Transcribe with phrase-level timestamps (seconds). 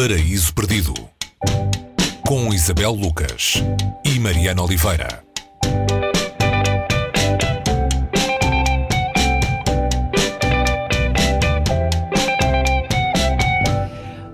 [0.00, 0.94] Paraíso Perdido
[2.24, 3.54] com Isabel Lucas
[4.04, 5.24] e Mariana Oliveira.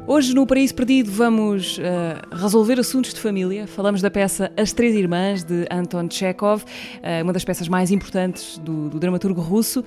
[0.07, 3.67] Hoje no Paraíso Perdido vamos uh, resolver assuntos de família.
[3.67, 8.59] Falamos da peça As Três Irmãs de Anton Chekhov, uh, uma das peças mais importantes
[8.59, 9.83] do, do dramaturgo russo.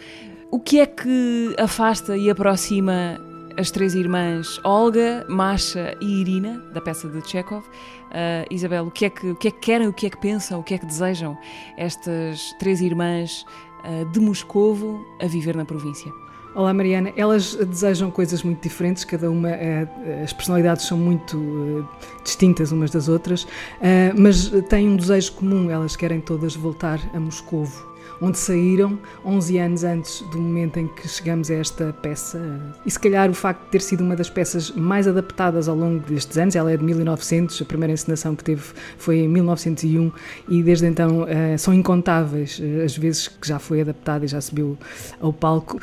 [0.50, 3.21] O que é que afasta e aproxima
[3.58, 7.66] as três irmãs Olga, Masha e Irina, da peça de Chekhov.
[7.66, 10.18] Uh, Isabel, o que, é que, o que é que querem, o que é que
[10.18, 11.36] pensam, o que é que desejam
[11.75, 13.46] estas três irmãs
[13.83, 16.11] uh, de Moscovo a viver na província?
[16.56, 19.88] Olá Mariana, elas desejam coisas muito diferentes, cada uma, eh,
[20.24, 21.88] as personalidades são muito
[22.24, 23.47] distintas umas das outras,
[24.18, 29.84] mas têm um desejo comum, elas querem todas voltar a Moscovo onde saíram 11 anos
[29.84, 32.39] antes do momento em que chegamos a esta peça.
[32.86, 36.00] E se calhar o facto de ter sido uma das peças mais adaptadas ao longo
[36.00, 38.63] destes anos, ela é de 1900, a primeira encenação que teve
[38.97, 40.11] foi em 1901
[40.50, 44.41] e desde então uh, são incontáveis uh, as vezes que já foi adaptada e já
[44.41, 44.78] subiu
[45.19, 45.80] ao palco.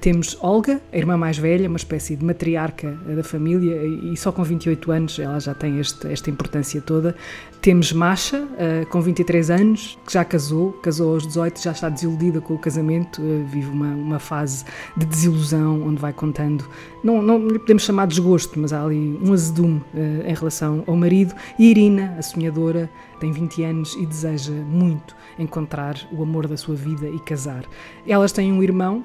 [0.00, 4.42] Temos Olga, a irmã mais velha, uma espécie de matriarca da família e só com
[4.42, 7.14] 28 anos ela já tem este, esta importância toda.
[7.60, 8.46] Temos Masha,
[8.90, 13.20] com 23 anos, que já casou, casou aos 18, já está desiludida com o casamento,
[13.20, 14.64] uh, vive uma, uma fase
[14.96, 16.68] de desilusão, onde vai contando,
[17.04, 20.82] não, não lhe podemos chamar de desgosto, mas há ali um azedume uh, em relação
[20.86, 21.34] ao marido.
[21.58, 22.88] E Irina, a sonhadora,
[23.20, 27.64] tem 20 anos e deseja muito encontrar o amor da sua vida e casar.
[28.06, 29.02] Elas têm um irmão,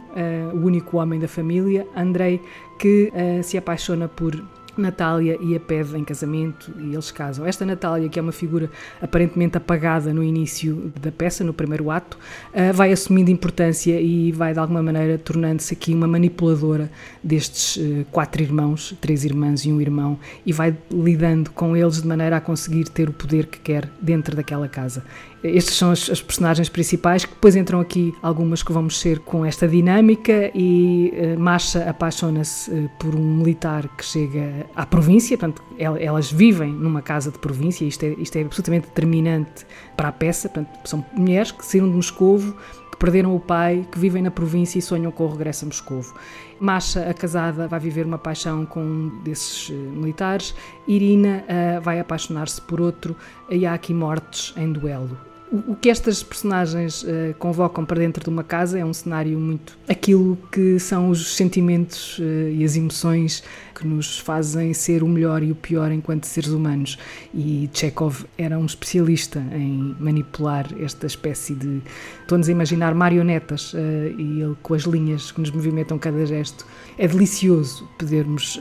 [0.54, 2.42] o único homem da família, Andrei,
[2.78, 3.10] que
[3.42, 4.36] se apaixona por
[4.78, 7.46] Natália e a pede em casamento e eles casam.
[7.46, 8.70] Esta Natália, que é uma figura
[9.02, 12.18] aparentemente apagada no início da peça, no primeiro ato,
[12.54, 16.90] uh, vai assumindo importância e vai de alguma maneira tornando-se aqui uma manipuladora
[17.24, 22.08] destes uh, quatro irmãos, três irmãs e um irmão, e vai lidando com eles de
[22.08, 25.04] maneira a conseguir ter o poder que quer dentro daquela casa.
[25.44, 29.44] Estes são as, as, personagens principais, que depois entram aqui algumas que vão mexer com
[29.44, 35.64] esta dinâmica e uh, Masha apaixona-se uh, por um militar que chega à província, portanto,
[35.80, 39.66] elas vivem numa casa de província, isto é, isto é absolutamente determinante
[39.98, 42.56] para a peça, portanto, são mulheres que saíram de Moscovo,
[42.92, 46.14] que perderam o pai, que vivem na província e sonham com o regresso a Moscovo.
[46.60, 50.54] Masha, a casada, vai viver uma paixão com um desses uh, militares,
[50.88, 51.44] Irina
[51.82, 53.16] vai apaixonar-se por outro.
[53.50, 58.30] E há aqui mortes em duelo o que estas personagens uh, convocam para dentro de
[58.30, 63.44] uma casa é um cenário muito aquilo que são os sentimentos uh, e as emoções
[63.76, 66.98] que nos fazem ser o melhor e o pior enquanto seres humanos.
[67.34, 71.82] E Chekhov era um especialista em manipular esta espécie de.
[72.22, 73.78] Estou-nos a imaginar marionetas uh,
[74.18, 76.66] e ele com as linhas que nos movimentam cada gesto.
[76.98, 78.60] É delicioso podermos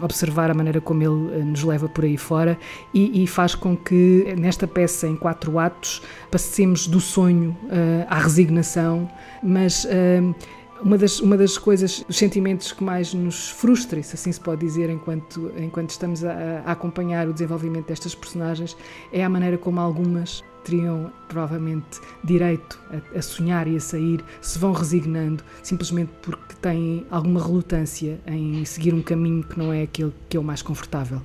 [0.00, 2.58] observar a maneira como ele nos leva por aí fora
[2.92, 8.18] e, e faz com que nesta peça, em quatro atos, passemos do sonho uh, à
[8.18, 9.10] resignação,
[9.42, 10.34] mas uh,
[10.82, 14.66] uma das, uma das coisas, os sentimentos que mais nos frustra, se assim se pode
[14.66, 18.76] dizer, enquanto, enquanto estamos a, a acompanhar o desenvolvimento destas personagens,
[19.12, 24.58] é a maneira como algumas teriam provavelmente direito a, a, sonhar e a sair, se
[24.58, 30.12] vão resignando simplesmente porque têm alguma relutância em seguir um caminho que não é aquele
[30.28, 31.20] que é o mais confortável.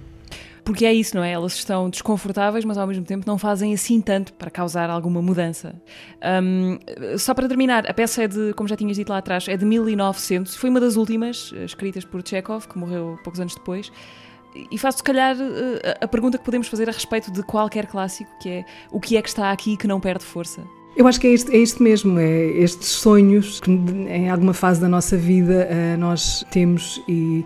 [0.67, 1.31] Porque é isso, não é?
[1.31, 5.81] Elas estão desconfortáveis, mas ao mesmo tempo não fazem assim tanto para causar alguma mudança.
[6.43, 6.77] Um,
[7.17, 9.63] só para terminar, a peça é de, como já tinhas dito lá atrás, é de
[9.63, 13.89] 1900, foi uma das últimas eh, escritas por Chekhov, que morreu poucos anos depois.
[14.69, 18.29] E faço, se calhar, eh, a pergunta que podemos fazer a respeito de qualquer clássico,
[18.41, 20.61] que é o que é que está aqui que não perde força?
[20.97, 24.81] Eu acho que é isto, é isto mesmo, é estes sonhos que em alguma fase
[24.81, 27.45] da nossa vida uh, nós temos e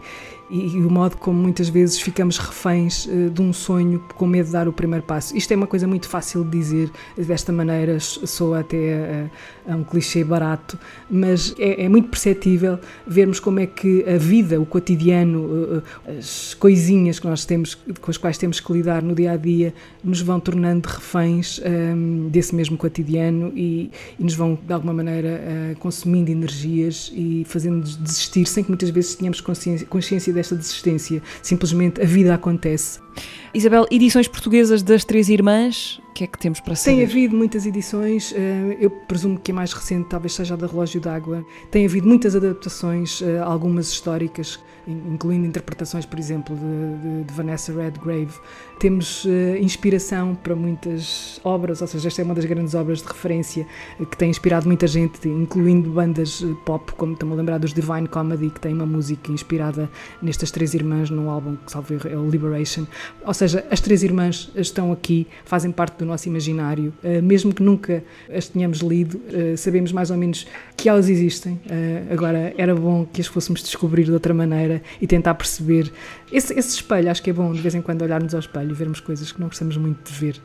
[0.52, 4.48] e, e, o modo como muitas vezes ficamos reféns uh, de um sonho com medo
[4.48, 5.36] de dar o primeiro passo.
[5.36, 9.30] Isto é uma coisa muito fácil de dizer desta maneira, soa até
[9.68, 10.78] um clichê barato,
[11.10, 15.84] mas é, é, muito perceptível vermos como é que a vida, o cotidiano, uh,
[16.18, 19.74] as coisinhas que nós temos, com as quais temos que lidar no dia a dia,
[20.04, 24.94] nos vão tornando reféns um, ehm, desse mesmo cotidiano e, e, nos vão de alguma
[24.94, 30.56] maneira uh, consumindo energias e fazendo-nos desistir sem que muitas vezes tenhamos consciência, consciência desta
[30.56, 33.00] desistência, simplesmente a vida acontece.
[33.54, 36.98] Isabel, edições portuguesas das Três Irmãs, que é que temos para saber?
[36.98, 40.68] Tem havido muitas edições, eh, eu presumo que a mais recente talvez seja a da
[40.68, 41.46] Relógio d'Água.
[41.70, 48.34] Tem havido muitas adaptações, eh, algumas históricas, incluindo interpretações, por exemplo, de, de, Vanessa Redgrave.
[48.80, 49.30] Temos uh,
[49.60, 53.68] inspiração para muitas obras, ou seja, esta é uma das grandes obras de referência
[54.10, 58.50] que tem inspirado muita gente, incluindo bandas pop, como estamos a lembrar dos Divine Comedy,
[58.50, 59.90] que tem uma música inspirada
[60.22, 62.86] nestas três irmãs num álbum que, salvo é o Liberation.
[63.24, 67.62] Ou seja, as três irmãs estão aqui, fazem parte do nosso imaginário, uh, mesmo que
[67.62, 68.04] nunca
[68.36, 71.54] as tenhamos lido, uh, sabemos mais ou menos que elas existem.
[71.54, 75.92] Uh, agora, era bom que as fôssemos descobrir de outra maneira e tentar perceber
[76.32, 77.10] esse, esse espelho.
[77.10, 79.40] Acho que é bom de vez em quando olharmos ao espelho e vermos coisas que
[79.40, 80.42] não gostamos muito de ver.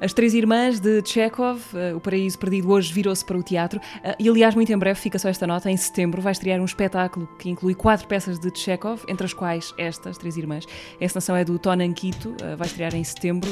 [0.00, 1.60] As Três Irmãs de Chekhov,
[1.94, 3.80] O Paraíso Perdido, hoje virou-se para o teatro.
[4.18, 7.28] E, aliás, muito em breve, fica só esta nota, em setembro vai estrear um espetáculo
[7.38, 10.66] que inclui quatro peças de Chekhov, entre as quais estas, Três Irmãs.
[11.00, 13.48] A encenação é do Tonan Quito, vai estrear em setembro,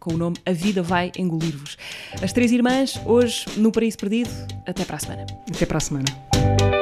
[0.00, 1.76] com o nome A Vida Vai Engolir-vos.
[2.22, 4.30] As Três Irmãs, hoje no Paraíso Perdido.
[4.66, 5.26] Até para a semana.
[5.48, 6.81] Até para a semana.